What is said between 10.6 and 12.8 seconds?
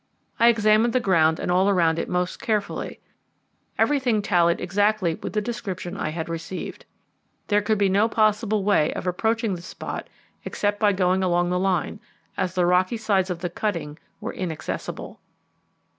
by going along the line, as the